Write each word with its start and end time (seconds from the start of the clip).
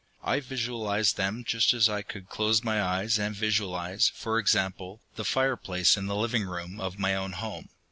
I 0.23 0.39
visualized 0.39 1.15
them 1.15 1.43
just 1.43 1.75
as 1.75 1.87
I 1.87 2.01
could 2.01 2.27
close 2.27 2.63
my 2.63 2.81
eyes 2.81 3.19
and 3.19 3.35
visualize, 3.35 4.09
for 4.09 4.39
example, 4.39 4.99
the 5.15 5.23
fireplace 5.23 5.95
in 5.95 6.07
the 6.07 6.15
living 6.15 6.45
room 6.45 6.79
of 6.81 6.97
my 6.97 7.13
own 7.13 7.33
home. 7.33 7.69